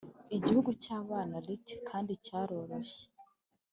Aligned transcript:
igihugu 0.37 0.69
cyabana 0.83 1.37
lithe 1.47 1.75
kandi 1.89 2.11
cyoroshye, 2.25 3.03